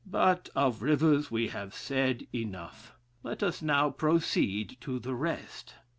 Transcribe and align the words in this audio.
But 0.09 0.49
of 0.55 0.81
rivers 0.81 1.29
we 1.29 1.49
have 1.49 1.75
said 1.75 2.25
enough; 2.33 2.95
let 3.21 3.43
us 3.43 3.61
now 3.61 3.91
proceed 3.91 4.77
to 4.81 4.97
the 4.97 5.13
rest. 5.13 5.75